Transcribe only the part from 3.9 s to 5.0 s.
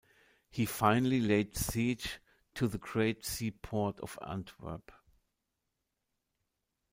of Antwerp.